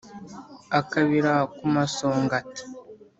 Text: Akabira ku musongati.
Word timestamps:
Akabira 0.79 1.33
ku 1.55 1.63
musongati. 1.73 2.63